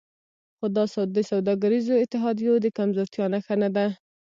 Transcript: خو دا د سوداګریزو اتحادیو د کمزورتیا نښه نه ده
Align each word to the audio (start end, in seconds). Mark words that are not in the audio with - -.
خو 0.57 0.65
دا 0.75 0.83
د 1.15 1.17
سوداګریزو 1.31 1.93
اتحادیو 2.03 2.53
د 2.61 2.67
کمزورتیا 2.77 3.25
نښه 3.33 3.55
نه 3.61 3.69
ده 3.75 3.85